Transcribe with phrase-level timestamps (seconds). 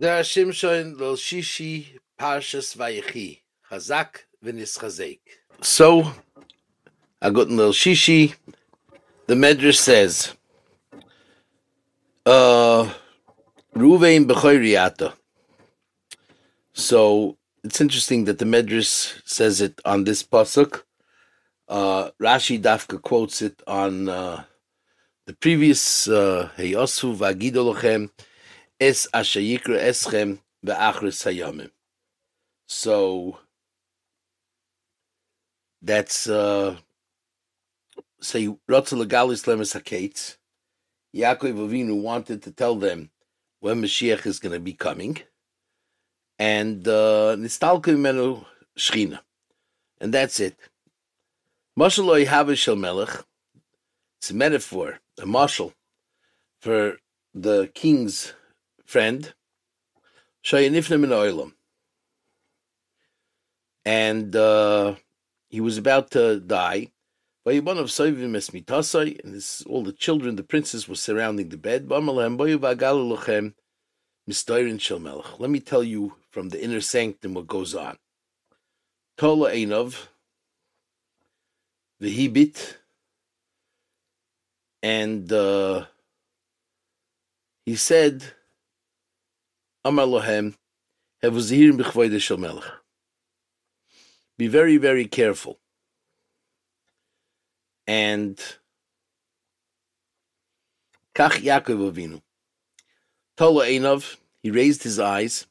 [0.00, 5.18] Zera Shimshon Lil Shishi Parshas Vayechi Chazak v'nischazek.
[5.60, 6.10] So,
[7.22, 8.34] Agut Lil Shishi,
[9.26, 10.32] the Medrash says,
[12.24, 12.90] uh,
[13.76, 15.12] Ruvain B'choyriyata.
[16.72, 20.82] So, it's interesting that the Medrash says it on this pasuk.
[21.68, 24.44] Uh, Rashi Dafka quotes it on uh,
[25.26, 28.08] the previous Heyosu uh,
[28.80, 31.70] Es Eschem Ve'achris Hayamim.
[32.66, 33.38] So
[35.82, 36.76] that's uh
[38.20, 40.36] say Rotzel Legalis Lemes Haketz.
[41.14, 43.10] Yaakov Avinu wanted to tell them
[43.58, 45.18] when Mashiach is going to be coming,
[46.38, 48.44] and uh, Nistalka Menu
[48.78, 49.18] Shchina,
[50.00, 50.56] and that's it.
[51.78, 53.24] Mashaloi Havishel Melech.
[54.20, 55.74] It's a metaphor, a marshal
[56.60, 56.98] for
[57.34, 58.34] the king's
[58.90, 59.32] friend,
[60.44, 61.52] Shayanifna min Oilam.
[63.84, 64.96] And uh,
[65.48, 66.90] he was about to die.
[67.46, 67.68] And
[69.36, 71.88] this, all the children, the princes, were surrounding the bed.
[71.88, 72.02] Let
[75.50, 77.96] me tell you from the inner sanctum what goes on.
[79.16, 80.08] Tola Einov,
[82.00, 82.76] the Hebit,
[84.82, 85.84] and uh,
[87.64, 88.34] he said,
[89.82, 90.56] Amar Lohem,
[94.36, 95.58] Be very, very careful.
[97.86, 98.38] And
[101.14, 102.20] Kach Yaakov Avinu.
[103.38, 105.46] Tola Einov, he raised his eyes,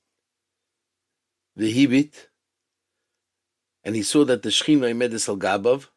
[1.55, 2.27] the Hibit,
[3.83, 5.87] and he saw that the Shechina Medes al Gabav,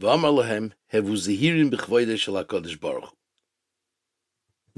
[0.00, 3.12] V'amar Lohem, Hevu Zehirim B'chvoide Shel HaKadosh Baruch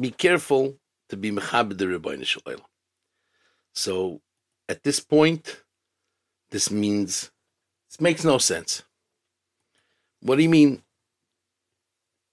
[0.00, 2.60] Be careful to be mechabed the Rebbeinu.
[3.74, 4.20] So
[4.68, 5.62] at this point,
[6.50, 7.30] this means
[7.88, 8.82] this makes no sense.
[10.20, 10.82] What do you mean?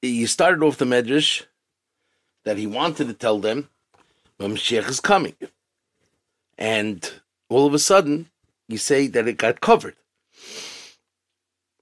[0.02, 1.46] You started off the medrash
[2.44, 3.70] that he wanted to tell them
[4.40, 5.36] Mashiach is coming,
[6.58, 7.12] and
[7.50, 8.30] all of a sudden
[8.68, 9.96] you say that it got covered.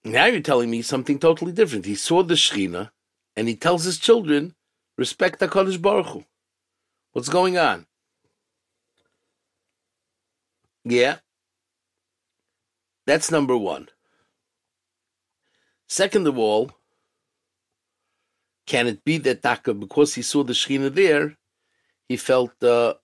[0.06, 1.86] Now you're telling me something totally different.
[1.86, 2.92] He saw the Shechina,
[3.36, 4.54] and he tells his children,
[4.98, 6.25] respect HaKadosh Baruch Hu.
[7.13, 7.85] What's going on?
[10.84, 11.18] Yeah.
[13.06, 13.90] That's number one.
[15.88, 16.72] Second of all,
[18.66, 21.38] can it be that Taka, because he saw the Shekhinah there,
[22.09, 22.96] he felt, uh,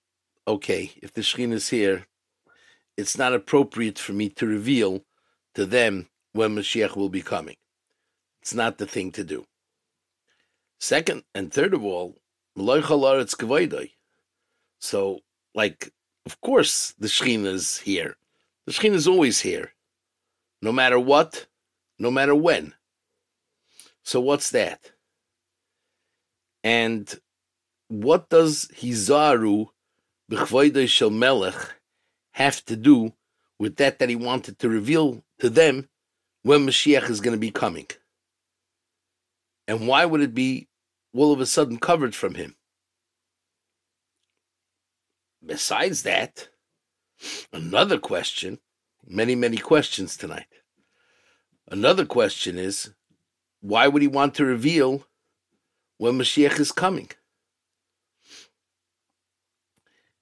[0.48, 2.06] okay, if the Shekhinah is here,
[2.96, 5.04] it's not appropriate for me to reveal
[5.54, 7.56] to them when Mashiach will be coming.
[8.42, 9.46] It's not the thing to do.
[10.80, 12.16] Second and third of all,
[14.80, 15.20] so,
[15.54, 15.92] like,
[16.26, 18.16] of course, the Shekhinah is here.
[18.66, 19.72] The Shekhinah is always here,
[20.62, 21.46] no matter what,
[21.98, 22.74] no matter when.
[24.04, 24.92] So, what's that?
[26.64, 27.12] And
[27.88, 29.68] what does Hizaru
[30.30, 31.52] b'chvoidei shel
[32.32, 33.12] have to do
[33.58, 35.88] with that that he wanted to reveal to them
[36.42, 37.86] when Mashiach is going to be coming?
[39.68, 40.68] And why would it be
[41.14, 42.56] all of a sudden covered from him?
[45.44, 46.48] Besides that,
[47.52, 48.58] another question,
[49.06, 50.46] many, many questions tonight.
[51.68, 52.92] Another question is
[53.60, 55.06] why would he want to reveal
[55.98, 57.10] when Mashiach is coming?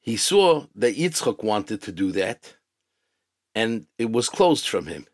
[0.01, 2.55] He saw that Yitzchak wanted to do that,
[3.55, 5.06] and it was closed from him.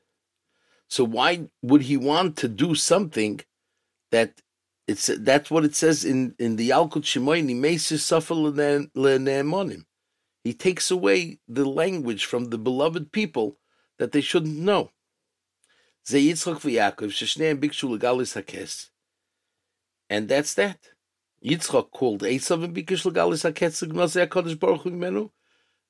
[0.88, 3.40] So why would he want to do something
[4.10, 4.40] that
[4.86, 8.52] it's that's what it says in in the Yalkut Shimoini Meisir Safal
[8.94, 9.84] Le'ne'emonim
[10.44, 13.56] he takes away the language from the beloved people
[13.98, 14.90] that they shouldn't know.
[20.10, 20.78] And that's that.
[21.42, 25.30] Yitzchak called Esav and Bikish Legalis Haketz Gnozeh HaKadosh Baruch Hu Menu,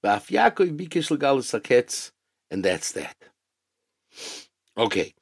[0.05, 2.13] Yaakov Bikish Legalis Haketz,
[2.51, 3.17] and that's that.
[4.77, 5.15] Okay,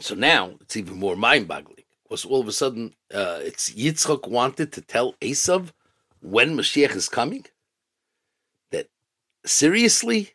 [0.00, 1.84] so now it's even more mind-boggling.
[2.02, 5.70] Because all of a sudden, uh, it's Yitzchak wanted to tell Esav
[6.20, 7.46] when Mashiach is coming?
[9.44, 10.32] Seriously,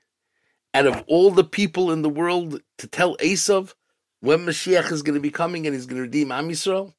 [0.73, 3.73] out of all the people in the world, to tell Esav
[4.19, 6.93] when Mashiach is going to be coming and he's going to redeem Am Yisrael?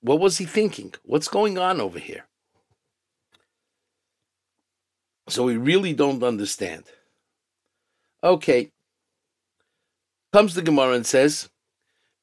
[0.00, 0.94] What was he thinking?
[1.02, 2.24] What's going on over here?
[5.28, 6.84] So we really don't understand.
[8.22, 8.70] Okay.
[10.32, 11.48] Comes the Gemara and says,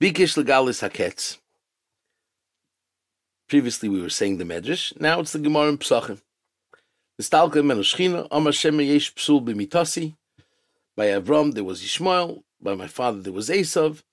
[0.02, 1.38] Bikish legalis haketz.
[3.50, 5.00] Previously we were saying the Medrash.
[5.00, 6.22] Now it's the Gemara in Psachim.
[7.30, 10.16] Hashem yesh psul b'mitasi.
[10.96, 14.04] By Avram there was Ishmael, by my father there was Esav.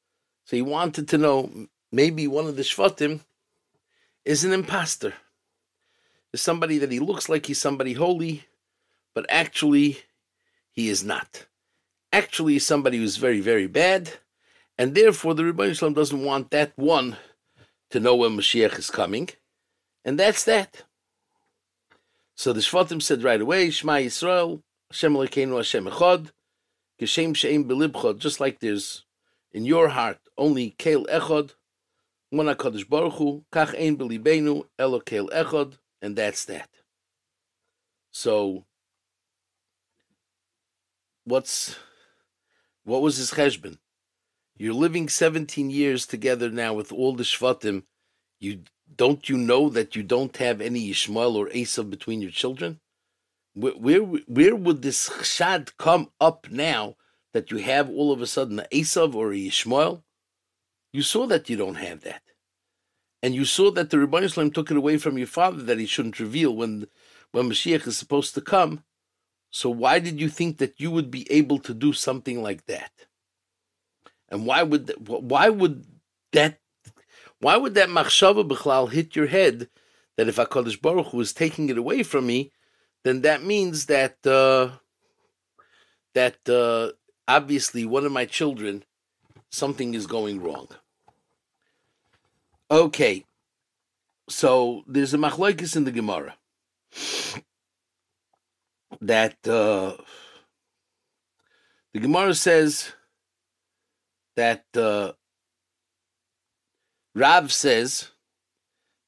[0.45, 3.21] So he wanted to know maybe one of the Shvatim
[4.25, 5.15] is an impostor.
[6.33, 8.45] Is somebody that he looks like he's somebody holy,
[9.15, 9.99] but actually
[10.71, 11.47] he is not.
[12.13, 14.11] Actually, somebody who's very, very bad,
[14.77, 17.17] and therefore the Rebbe Shalom doesn't want that one
[17.91, 19.29] to know when Mashiach is coming,
[20.05, 20.83] and that's that.
[22.41, 26.31] So the Shvatim said right away, Shema Yisrael, Hashem Elokeinu Hashem Echad,
[26.99, 29.05] Geshem She'em Belibchad, just like there's
[29.53, 31.51] in your heart only Kel Echad,
[32.31, 36.71] one HaKadosh Baruch Hu, Kach Ein Belibenu, Elo Kel Echad, and that's that.
[38.11, 38.65] So,
[41.25, 41.77] what's
[42.85, 43.77] what was his cheshbon?
[44.57, 47.83] You're living 17 years together now with all the shvatim.
[48.39, 48.61] You
[48.95, 52.81] don't you know that you don't have any Ishmael or Esav between your children?
[53.55, 56.97] Where, where, where would this chshad come up now
[57.33, 60.05] that you have all of a sudden an Esav or a Ishmael?
[60.93, 62.23] You saw that you don't have that.
[63.23, 65.87] And you saw that the Rebbeinu Islam took it away from your father that he
[65.87, 66.87] shouldn't reveal when,
[67.33, 68.83] when Mashiach is supposed to come.
[69.51, 72.93] So why did you think that you would be able to do something like that?
[74.29, 75.85] And why would why would
[76.33, 76.61] that
[77.41, 79.69] why would that machshava b'chlal hit your head
[80.17, 82.53] that if Hakadosh Baruch Hu is taking it away from me,
[83.05, 84.77] then that means that uh,
[86.15, 86.93] that uh,
[87.27, 88.85] obviously one of my children
[89.51, 90.69] something is going wrong.
[92.71, 93.25] Okay,
[94.29, 96.37] so there's a machlokes in the Gemara
[99.01, 99.97] that uh,
[101.93, 102.93] the Gemara says
[104.37, 105.13] that uh,
[107.15, 108.11] Rav says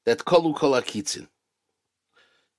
[0.05, 0.75] that kolu kol.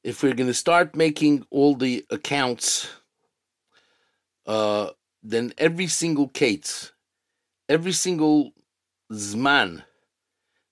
[0.03, 2.91] If we're going to start making all the accounts,
[4.47, 4.91] uh,
[5.23, 6.93] then every single case,
[7.69, 8.53] every single
[9.13, 9.83] zman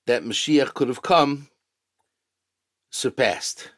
[0.06, 1.48] that Mashiach could have come
[2.90, 3.70] surpassed.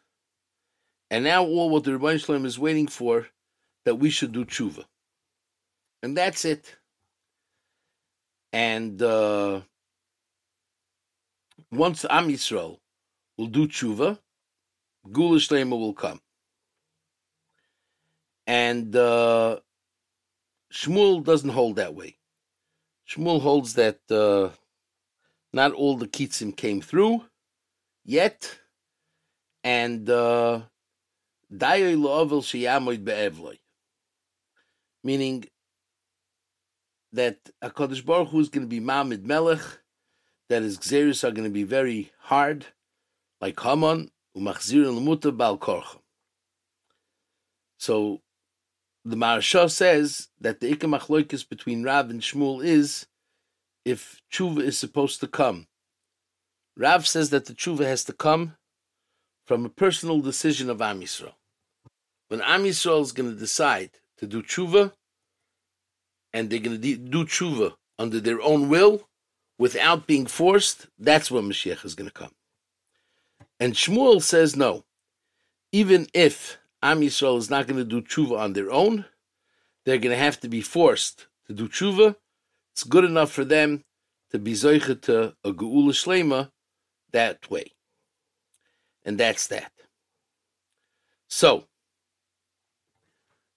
[1.11, 3.29] And now all what the Rebbeinu Shalom is waiting for,
[3.85, 4.85] that we should do tshuva.
[6.02, 6.76] And that's it.
[8.52, 9.61] And uh,
[11.76, 12.79] once Am Yisrael
[13.37, 14.19] will do tshuva,
[15.11, 16.21] Gula Shlema will come.
[18.47, 19.61] And uh,
[20.73, 22.19] Shmuel doesn't hold that way.
[23.09, 24.50] Shmuel holds that uh,
[25.53, 27.25] not all the kitzim came through
[28.05, 28.59] yet,
[29.62, 30.62] and uh,
[35.03, 35.44] meaning
[37.12, 39.61] that Hakadosh Baruch Hu is going to be Mamid Melech,
[40.55, 42.67] that his gzeris are going to be very hard,
[43.41, 45.99] like Haman umachzir l'muta bal korcha.
[47.77, 48.21] So
[49.05, 53.06] the Maharsha says that the Achloikis between Rav and Shmuel is
[53.85, 55.67] if tshuva is supposed to come.
[56.77, 58.55] Rav says that the tshuva has to come
[59.49, 61.35] from a personal decision of Am Yisrael.
[62.29, 64.93] When Am Yisrael is going to decide to do tshuva,
[66.33, 69.09] and they're going to do tshuva under their own will,
[69.59, 72.33] without being forced, that's when Mashiach is going to come.
[73.61, 74.85] And Shmuel says no.
[75.73, 79.06] Even if Am Yisrael is not going to do tshuva on their own,
[79.84, 82.17] they're going to have to be forced to do tshuva.
[82.73, 83.84] It's good enough for them
[84.31, 86.51] to be zoichet to a geula shlema
[87.13, 87.73] that way.
[89.05, 89.73] And that's that.
[91.29, 91.65] So,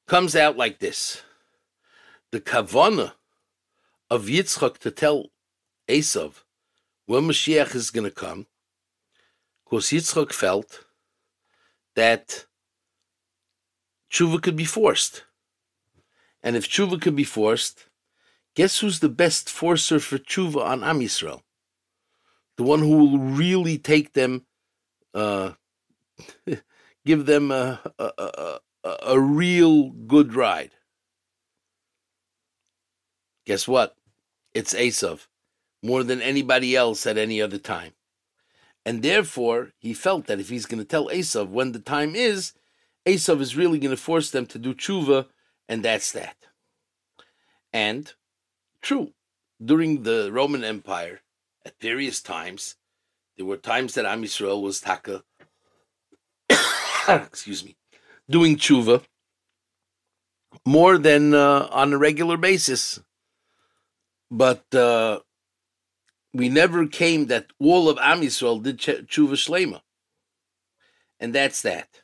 [0.07, 1.23] comes out like this.
[2.31, 3.13] The kavana
[4.09, 5.31] of Yitzchak to tell
[5.87, 6.43] Esav
[7.05, 8.47] when Mashiach is going to come,
[9.63, 10.85] because Yitzchak felt
[11.95, 12.45] that
[14.11, 15.23] tshuva could be forced.
[16.43, 17.87] And if tshuva could be forced,
[18.55, 21.41] guess who's the best forcer for tshuva on Am Yisrael?
[22.57, 24.45] The one who will really take them
[25.13, 25.53] uh,
[27.05, 30.71] give them a, a, a, a real good ride.
[33.45, 33.95] Guess what?
[34.53, 35.27] It's Esav
[35.87, 37.93] more than anybody else at any other time.
[38.85, 42.53] And therefore, he felt that if he's going to tell Esav when the time is,
[43.05, 45.27] Esav is really going to force them to do tshuva,
[45.67, 46.35] and that's that.
[47.73, 48.13] And
[48.81, 49.13] true,
[49.63, 51.21] during the Roman Empire,
[51.65, 52.75] at various times,
[53.35, 55.23] there were times that Am Yisrael was taka,
[57.09, 57.75] excuse me,
[58.29, 59.03] doing tshuva
[60.65, 62.99] more than uh, on a regular basis.
[64.29, 65.19] But uh,
[66.33, 69.81] we never came that all of Am Yisrael did tshuva shlema,
[71.19, 72.01] and that's that.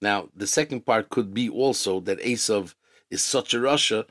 [0.00, 2.74] Now, the second part could be also that Esav
[3.10, 4.06] is such a Russia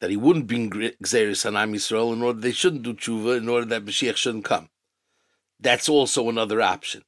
[0.00, 3.48] that he wouldn't bring Xeris on Am Yisrael in order they shouldn't do tshuva, in
[3.48, 4.68] order that Mashiach shouldn't come.
[5.60, 7.02] That's also another option.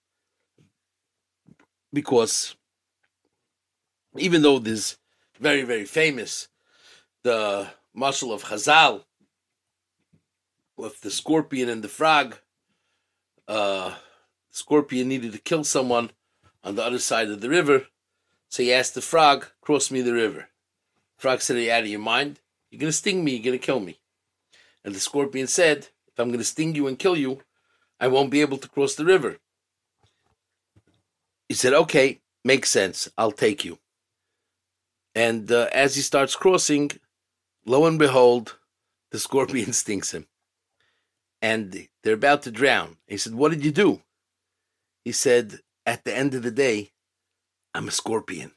[1.92, 2.54] Because
[4.16, 4.96] even though this
[5.38, 6.48] very, very famous,
[7.24, 9.04] the muscle of Chazal,
[10.78, 12.37] with the scorpion and the frog,
[13.49, 13.97] uh, the
[14.56, 16.11] scorpion needed to kill someone
[16.62, 17.87] on the other side of the river,
[18.49, 20.49] so he asked the frog, cross me the river.
[21.16, 22.40] The frog said, Are you out of your mind?
[22.70, 23.99] You're to sting me, you're to kill me.
[24.85, 27.42] And the scorpion said, If I'm to sting you and kill you,
[28.00, 29.38] I won't be able to cross the river.
[31.49, 33.11] He said, Okay, makes sense.
[33.18, 33.78] I'll take you.
[35.14, 36.92] And uh, as he starts crossing,
[37.66, 38.56] lo and behold,
[39.11, 40.26] the scorpion stings him.
[41.40, 42.97] And they're about to drown.
[43.07, 44.02] He said, What did you do?
[45.04, 46.90] He said, At the end of the day,
[47.75, 48.52] I'm a scorpion.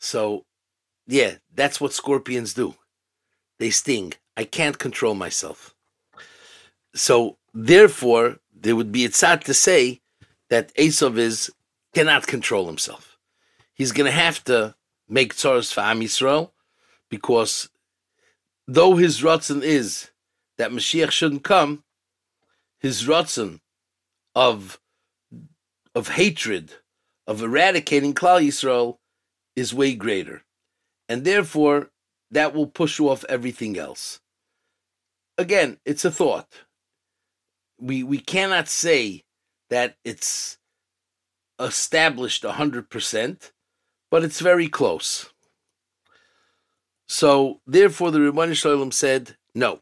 [0.00, 0.44] So,
[1.06, 2.74] yeah, that's what scorpions do.
[3.58, 4.14] They sting.
[4.36, 5.74] I can't control myself.
[6.94, 10.00] So, therefore, there would be a tzad to say
[10.48, 11.50] that Esav is
[11.94, 13.18] cannot control himself.
[13.74, 14.74] He's going to have to
[15.08, 16.50] make tzaras for Am Yisrael
[17.08, 17.68] because
[18.66, 20.10] though his rotzen is
[20.58, 21.84] that Mashiach shouldn't come,
[22.78, 23.60] his rotzen
[24.34, 24.80] of
[25.94, 26.74] of hatred
[27.26, 28.98] of eradicating Klal Yisrael
[29.56, 30.42] is way greater,
[31.08, 31.90] and therefore
[32.30, 34.20] that will push off everything else.
[35.38, 36.48] Again, it's a thought.
[37.80, 39.24] We we cannot say
[39.70, 40.58] that it's
[41.58, 43.52] established hundred percent,
[44.10, 45.32] but it's very close.
[47.08, 49.80] So therefore, the Rebbeinu Shalom said, "No,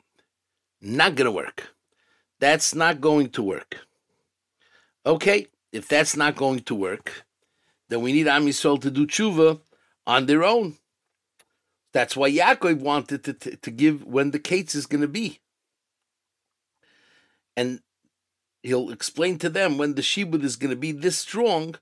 [0.82, 1.74] not going to work.
[2.40, 3.86] That's not going to work."
[5.04, 7.24] Okay, if that's not going to work,
[7.88, 9.60] then we need Am Yisrael to do tshuva
[10.06, 10.76] on their own.
[11.92, 15.40] That's why Yaakov wanted to, to, to give when the Kates is going to be.
[17.56, 17.80] And
[18.62, 21.74] he'll explain to them when the Shibud is going to be this strong,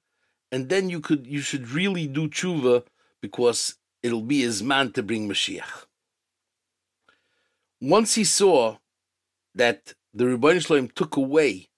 [0.51, 2.85] and then you could you should really do tshuva
[3.21, 5.87] because it'll be his man to bring Mashiach.
[7.81, 8.79] Once he saw
[9.55, 11.69] that the Rebbeinu Shalom took away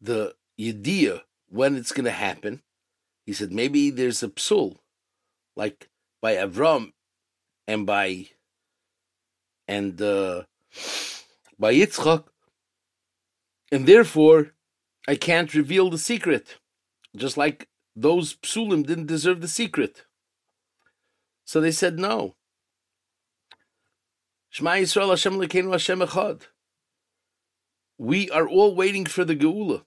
[0.00, 2.62] the idea when it's going to happen,
[3.26, 4.78] he said maybe there's a psul,
[5.56, 5.88] like
[6.20, 6.92] by Avram
[7.66, 8.28] and by
[9.66, 10.42] and uh,
[11.58, 12.24] by Yitzchak,
[13.72, 14.52] and therefore
[15.08, 16.58] I can't reveal the secret,
[17.16, 20.04] just like those psulim didn't deserve the secret.
[21.44, 22.34] So they said no.
[24.50, 26.42] Shema Yisrael Hashem Lekeinu Hashem Echad.
[27.98, 29.84] We are all waiting for the Geula.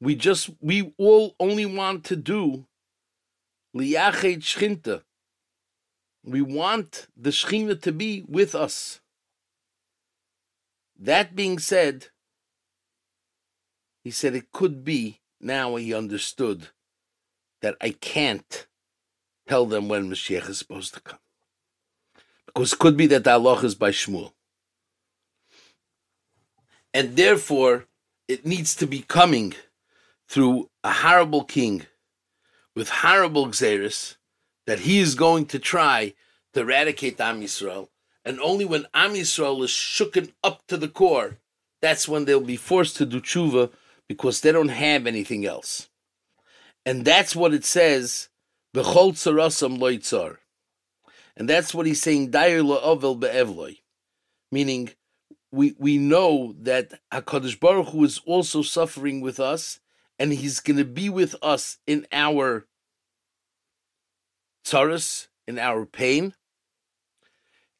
[0.00, 2.66] We just we all only want to do
[3.74, 5.02] liyachet shchinta.
[6.24, 9.00] We want the shchina to be with us.
[10.98, 12.08] That being said,
[14.02, 16.68] he said it could be now he understood
[17.62, 18.66] that I can't
[19.46, 21.18] tell them when Mashiach is supposed to come.
[22.46, 24.32] Because it could be that the Allah is by Shmuel.
[26.94, 27.86] And therefore,
[28.26, 29.54] it needs to be coming
[30.28, 31.86] through a horrible king
[32.74, 34.16] with horrible xeris
[34.66, 36.14] that he is going to try
[36.52, 37.88] to eradicate Am Yisrael.
[38.24, 41.38] And only when Am Yisrael is shooken up to the core,
[41.80, 43.70] that's when they'll be forced to do tshuva
[44.08, 45.88] because they don't have anything else.
[46.84, 48.28] And that's what it says,
[48.74, 50.38] B'chol tzarasam loitzar.
[51.36, 53.78] And that's what he's saying, Dair la'ovel be'evloi.
[54.50, 54.90] Meaning,
[55.50, 59.80] we, we know that HaKadosh Baruch Hu is also suffering with us,
[60.18, 62.66] and he's going to be with us in our
[64.64, 66.34] tsaras, in our pain.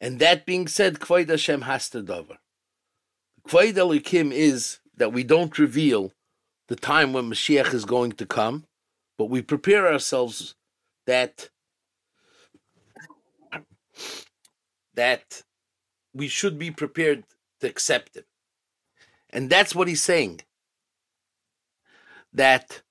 [0.01, 2.39] And that being said, Kvaid Hashem has to davar.
[3.47, 6.13] Kvaid Elikim is that we don't reveal
[6.69, 8.65] the time when Mashiach is going to come,
[9.17, 10.55] but we prepare ourselves
[11.07, 11.49] that
[14.95, 15.43] that
[16.13, 17.25] we should be prepared
[17.61, 18.25] to accept him.
[19.31, 20.41] And that's what he's saying
[22.33, 22.83] that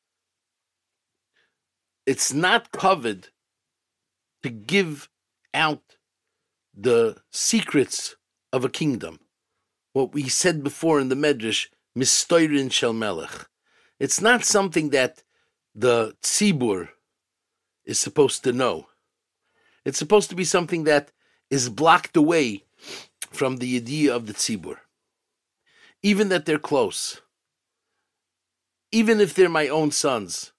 [2.05, 3.29] it's not covered
[4.43, 5.09] to give
[5.53, 5.97] out
[6.75, 8.15] the secrets
[8.53, 9.19] of a kingdom.
[9.93, 13.47] What we said before in the Medrash, Mistoirin Shel Melech.
[13.99, 15.23] It's not something that
[15.73, 16.89] the tzibur
[17.85, 18.87] is supposed to know.
[19.85, 21.11] It's supposed to be something that
[21.49, 22.65] is blocked away
[23.37, 24.77] from the idea of the tzibur.
[26.03, 27.21] Even that they're close
[28.91, 30.53] even if they're my own sons.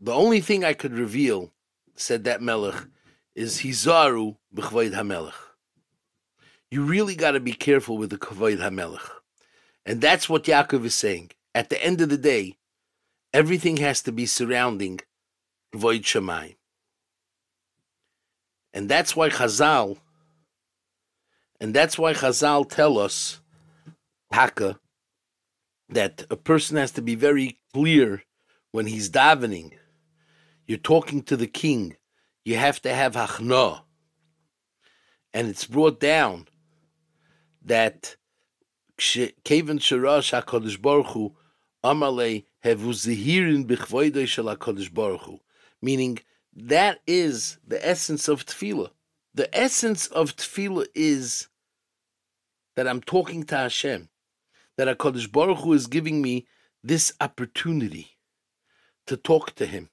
[0.00, 1.52] the only thing I could reveal,
[1.96, 2.86] said that Melech,
[3.34, 5.34] is Hizaru b'chvoid HaMelech.
[6.70, 9.10] You really got to be careful with the kvoid HaMelech.
[9.84, 11.32] And that's what Yaakov is saying.
[11.54, 12.58] At the end of the day,
[13.34, 15.00] everything has to be surrounding
[15.74, 16.56] kvoid Shemai.
[18.72, 19.98] And that's why Chazal,
[21.60, 23.40] and that's why Chazal tell us,
[24.32, 24.78] Taka,
[25.88, 28.22] that a person has to be very clear
[28.72, 29.72] when he's davening.
[30.66, 31.96] You're talking to the king.
[32.44, 33.82] You have to have hachna.
[35.32, 36.48] And it's brought down
[37.64, 38.16] that
[38.98, 41.34] Kevin Sharash HaKadosh Baruch Hu
[41.84, 45.40] Amale Hevu Zehirin B'chvoidei Shel HaKadosh Baruch Hu
[45.80, 46.18] meaning
[46.54, 48.90] that is the essence of tefillah.
[49.38, 51.46] The essence of tefillah is
[52.74, 54.08] that I'm talking to Hashem,
[54.76, 56.48] that HaKadosh Baruch Hu is giving me
[56.82, 58.18] this opportunity
[59.06, 59.90] to talk to Him.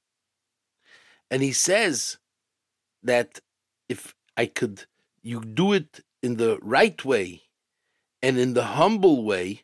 [1.29, 2.17] And He says
[3.03, 3.39] that
[3.87, 4.85] if I could,
[5.21, 7.43] you do it in the right way
[8.23, 9.61] and in the humble way,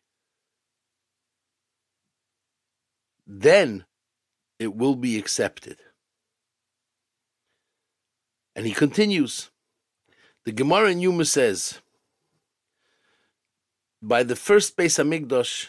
[3.26, 3.86] then
[4.60, 5.80] it will be accepted.
[8.56, 9.51] And he continues.
[10.44, 11.80] The Gemara in Yuma says,
[14.02, 15.68] by the first Beis Hamikdash,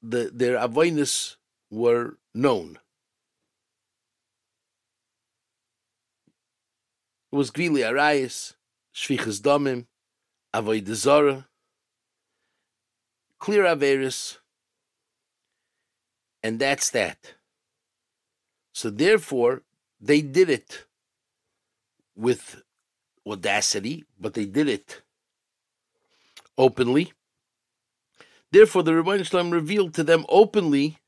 [0.00, 1.36] the, their avoinus
[1.70, 2.78] were known.
[7.32, 8.54] It was Gvili Arayis,
[8.94, 9.86] Shvichas Domim,
[10.54, 11.48] Avoid Zara,
[13.40, 14.38] clear Averis,
[16.42, 17.34] and that's that.
[18.72, 19.62] So therefore,
[20.00, 20.84] they did it
[22.14, 22.62] with
[23.26, 25.02] audacity, but they did it
[26.56, 27.12] openly.
[28.52, 30.98] Therefore, the Rebbeinu Shalom revealed to them openly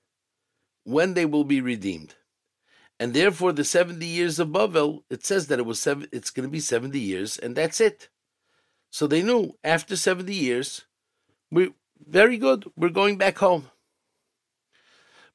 [0.84, 2.14] when they will be redeemed.
[3.00, 6.46] And therefore, the 70 years of Bavel, it says that it was seven, it's going
[6.46, 8.08] to be 70 years, and that's it.
[8.90, 10.84] So they knew after 70 years,
[11.50, 11.72] we
[12.04, 13.70] very good, we're going back home.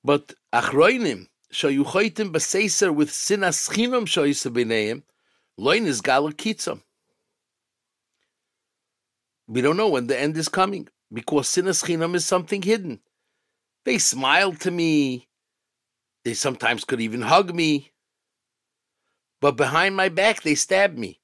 [0.03, 4.51] But Achroinim, Shayuchoitim Baseser with Sinas Chinom Shoysa
[5.57, 6.81] Loin is Galakitzam.
[9.47, 13.01] We don't know when the end is coming because Sinas Chinam is something hidden.
[13.85, 15.27] They smiled to me.
[16.23, 17.91] They sometimes could even hug me.
[19.41, 21.19] But behind my back, they stabbed me.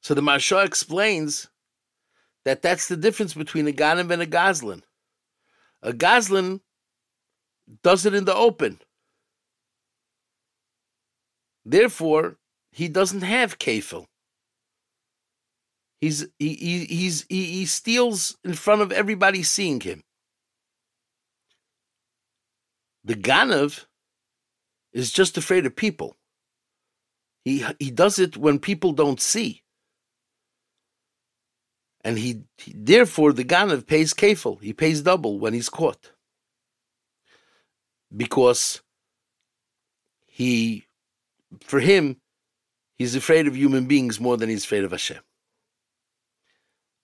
[0.00, 1.48] So the Maharsha explains
[2.44, 4.82] that that's the difference between a Ganav and a Goslin.
[5.82, 6.60] A Goslin
[7.82, 8.80] does it in the open.
[11.64, 12.38] Therefore,
[12.72, 14.06] he doesn't have kefil.
[16.00, 20.02] He's he, he he's he, he steals in front of everybody seeing him.
[23.04, 23.84] The Ganav
[24.92, 26.16] is just afraid of people.
[27.44, 29.62] He he does it when people don't see.
[32.04, 34.60] And he, he therefore the Ganav pays kefil.
[34.60, 36.12] He pays double when he's caught.
[38.14, 38.82] Because
[40.26, 40.86] he
[41.60, 42.21] for him
[43.02, 45.18] He's afraid of human beings more than he's afraid of Hashem.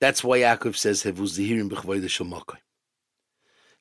[0.00, 1.26] That's why Yaakov says, Hevu
[1.68, 2.58] b'chvoida shel mokoim.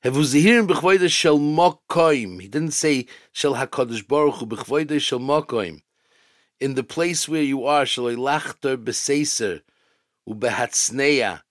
[0.03, 2.41] Hevu b'chvoida shel mokoim.
[2.41, 5.83] He didn't say, shel HaKadosh Baruch Hu b'chvoida shel mokoim.
[6.59, 9.61] In the place where you are, shel lachter b'seiser
[10.27, 11.41] u'behatzneya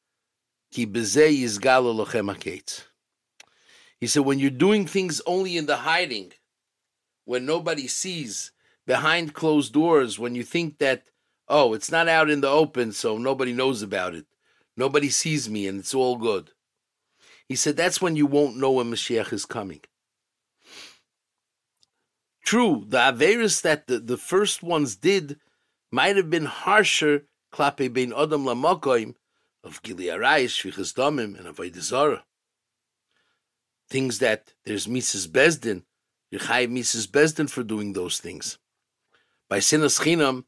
[0.73, 2.87] ki b'zeh yizgalo lochem haketz.
[4.01, 6.33] He said, when you're doing things only in the hiding,
[7.25, 8.51] when nobody sees,
[8.87, 11.03] behind closed doors when you think that,
[11.49, 14.27] oh, it's not out in the open, so nobody knows about it.
[14.77, 16.53] Nobody sees me and it's all good.
[17.49, 19.81] He said that's when you won't know when Mashiach is coming.
[22.45, 25.39] True, the Averis that the, the first ones did
[25.91, 29.15] might have been harsher, klape bein Adam lamakoim,
[29.65, 32.23] of Gili Arayis, Shvichas and of Aydizara.
[33.89, 35.29] Things that there's Mrs.
[35.29, 35.83] Bezdin,
[36.31, 37.09] you chayiv Mrs.
[37.09, 38.59] Bezdin for doing those things
[39.49, 40.45] by sinas chinam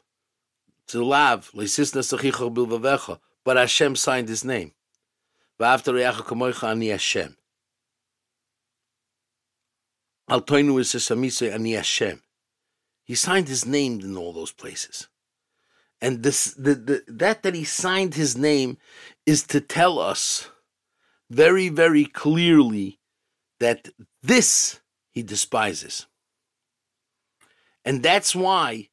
[0.89, 4.73] to lav leisisna sachicha bilvavecha, but Hashem signed his name.
[5.61, 7.37] V'after reyacha kamoicha ani Hashem.
[10.29, 12.23] Al toinu is samise ani Hashem.
[13.05, 15.09] He signed his name in all those places.
[16.01, 18.79] And this, the, the, that that he signed his name
[19.27, 20.51] is to tell us
[21.31, 23.01] very, very clearly
[23.61, 23.89] that
[24.23, 24.81] this
[25.11, 26.07] he despises.
[27.89, 28.91] And that's why,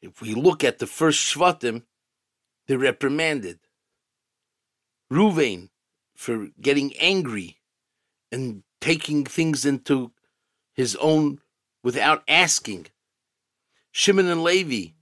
[0.00, 1.82] if we look at the first Shvatim,
[2.68, 3.58] they reprimanded
[5.12, 5.70] Ruvain
[6.14, 7.58] for getting angry
[8.30, 10.12] and taking things into
[10.74, 11.40] his own
[11.82, 12.86] without asking.
[13.90, 14.92] Shimon and Levi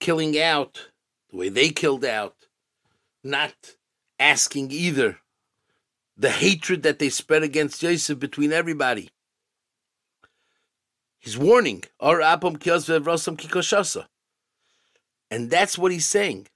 [0.00, 0.88] killing out
[1.28, 2.36] the way they killed out,
[3.22, 3.52] not
[4.18, 5.18] asking either.
[6.16, 9.10] The hatred that they spread against Yosef between everybody.
[11.24, 12.20] He's warning, and
[15.50, 16.46] that's what he's saying.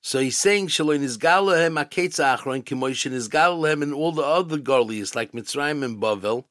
[0.00, 5.32] So he's saying, Shalom Nizgalahem Aketza Achron, Kimoishin Nizgalahem, and all the other Garlias like
[5.32, 6.46] Mitzrayim and Bavel.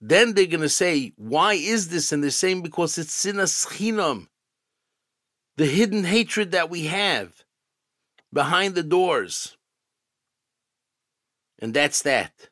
[0.00, 2.10] Then they're going to say, why is this?
[2.10, 4.28] And they're saying, because it's sinas chinam,
[5.58, 7.44] the hidden hatred that we have
[8.32, 9.58] behind the doors.
[11.58, 12.48] And that's that.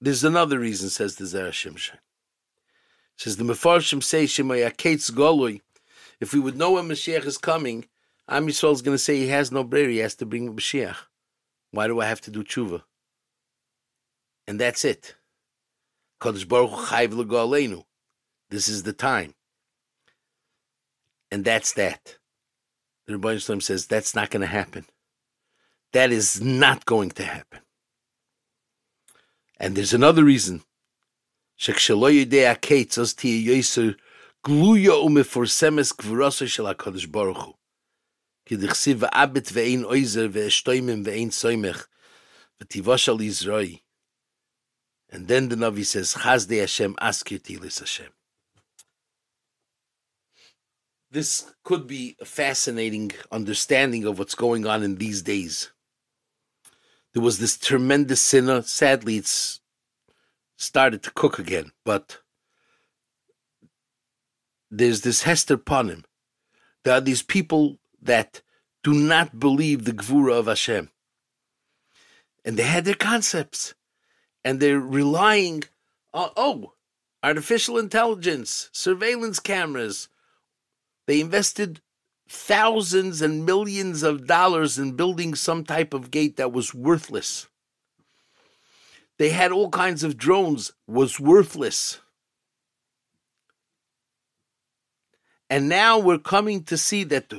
[0.00, 5.60] There's another reason, says the Zerah Says the Mefarshim say Shemayaketz Golui.
[6.20, 7.86] If we would know when Mashiach is coming,
[8.28, 10.96] Am Yisrael is going to say he has no brayer, he has to bring Mashiach.
[11.72, 12.82] Why do I have to do tshuva?
[14.46, 15.16] And that's it.
[16.20, 17.84] Baruch Chayv
[18.50, 19.34] This is the time.
[21.30, 22.16] And that's that.
[23.06, 24.86] The Rebbe Shalom says that's not going to happen.
[25.92, 27.60] That is not going to happen.
[29.58, 30.62] And there's another reason.
[45.10, 48.12] And then the Navi says, Chazdei Hashem, Azkir Tehilois Hashem.
[51.10, 55.70] This could be a fascinating understanding of what's going on in these days.
[57.14, 58.62] There was this tremendous sinner.
[58.62, 59.60] Sadly, it's
[60.56, 62.18] started to cook again, but
[64.70, 66.04] there's this Hester Panim.
[66.84, 68.42] There are these people that
[68.82, 70.90] do not believe the Gvura of Hashem.
[72.44, 73.74] And they had their concepts.
[74.44, 75.64] And they're relying
[76.14, 76.72] on, oh,
[77.22, 80.08] artificial intelligence, surveillance cameras.
[81.06, 81.80] They invested
[82.28, 87.46] thousands and millions of dollars in building some type of gate that was worthless.
[89.18, 92.00] They had all kinds of drones, was worthless.
[95.50, 97.32] And now we're coming to see that,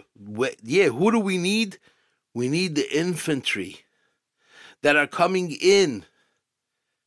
[0.64, 1.78] yeah, who do we need?
[2.34, 3.82] We need the infantry
[4.82, 6.06] that are coming in.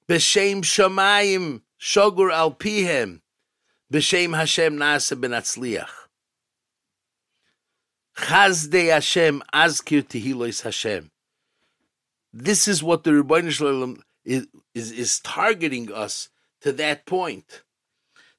[0.08, 3.20] B'shem Shamayim Shogur al Pihem.
[3.92, 6.01] B'shem Hashem Nasa ben Atzliach.
[8.16, 11.10] Chazdei Hashem Azkir Tehilois Hashem.
[12.32, 16.28] This is what the Rebbeinu Shalom is, is, is targeting us
[16.60, 17.62] to that point.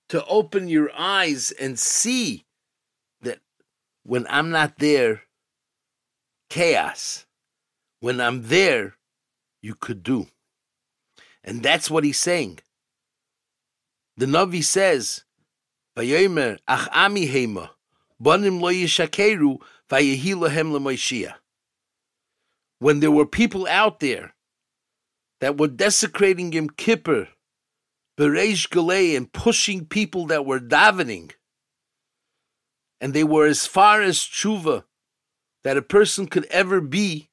[0.10, 2.46] To open your eyes and see
[3.22, 3.40] that
[4.04, 5.24] when I'm not there,
[6.50, 7.26] chaos.
[8.00, 8.98] When I'm there,
[9.62, 10.28] you could do.
[11.44, 12.60] And that's what he's saying.
[14.18, 15.24] The Navi says,
[15.98, 17.26] ach ami
[18.20, 21.34] banim lo yishakeru, vayehi lahem
[22.80, 24.34] When there were people out there
[25.40, 27.28] that were desecrating Yom Kippur,
[28.18, 31.32] Bereish Galei, and pushing people that were davening,
[33.02, 34.86] and they were as far as tshuva
[35.64, 37.30] that a person could ever be,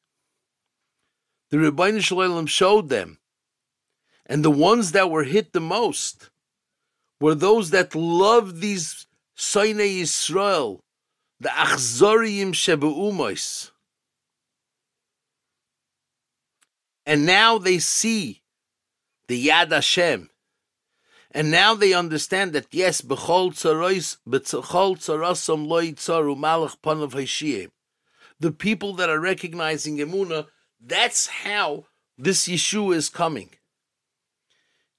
[1.50, 3.18] the Rebbeinu Shalom showed them.
[4.26, 6.30] And the ones that were hit the most
[7.20, 9.06] were those that loved these
[9.40, 10.80] Soine Yisrael,
[11.40, 13.70] the Achzoriyim Shebe'umois.
[17.06, 18.42] And now they see
[19.28, 20.28] the Yad Hashem,
[21.30, 27.70] and now they understand that yes, b'chol tzaros, b'chol tzarosam lo yitzaru malach panav hashiyim.
[28.40, 30.48] The people that are recognizing Emuna,
[30.78, 31.86] that's how
[32.18, 33.48] this Yeshua is coming.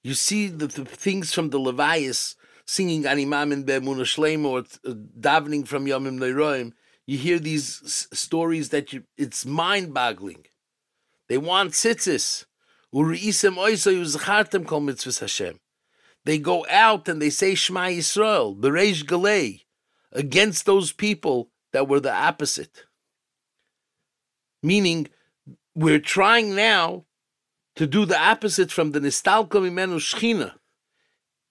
[0.02, 2.34] You see the, the things from the Levias
[2.66, 6.72] singing Animam in Be'emuna Shleim or uh, davening from Yomim Leiroim.
[7.06, 10.46] You hear these s- stories that you, it's mind-boggling.
[11.28, 12.44] They want tzitzis.
[16.24, 19.62] They go out and they say Shema Yisrael, Bereish Galei,
[20.12, 22.84] against those people that were the opposite.
[24.62, 25.08] Meaning,
[25.74, 27.06] we're trying now
[27.76, 30.52] to do the opposite from the Nistalka Mimenu Shechina.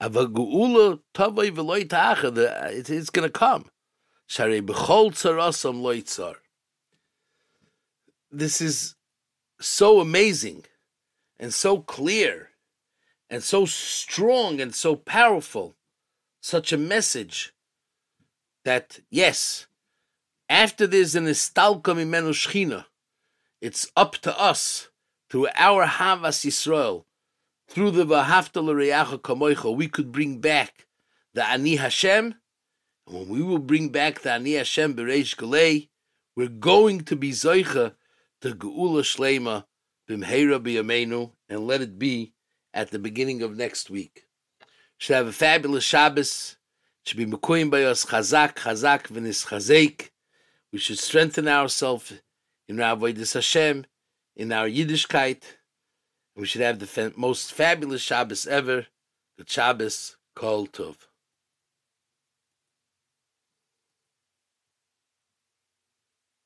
[0.00, 0.14] it's
[3.10, 3.70] going to come.
[8.30, 8.94] This is
[9.60, 10.64] so amazing
[11.38, 12.50] and so clear
[13.30, 15.74] and so strong and so powerful.
[16.40, 17.52] Such a message
[18.64, 19.66] that, yes,
[20.48, 22.86] after there's an istalka mimenu shchina,
[23.60, 24.90] it's up to us,
[25.28, 27.05] through our Havas Yisrael,
[27.68, 30.86] through the Vahafta L'Reyacha Kamoicha, we could bring back
[31.34, 32.34] the Ani Hashem,
[33.06, 35.88] and when we will bring back the Ani Hashem Bereish Galei,
[36.34, 37.94] we're going to be Zoicha
[38.40, 39.64] to Geula Shlema
[40.08, 42.32] Bimheira B'Yameinu, and let it be
[42.72, 44.26] at the beginning of next week.
[44.98, 46.56] Should have a fabulous Shabbos.
[47.04, 50.10] Should be Mekuyim by us Chazak, Chazak, V'nis Chazek.
[50.72, 52.12] We should strengthen ourselves
[52.68, 53.86] in our Avodah Hashem,
[54.34, 55.42] in our Yiddishkeit.
[56.36, 58.86] We should have the most fabulous Shabbos ever,
[59.38, 60.96] the Shabbos Kol Tov.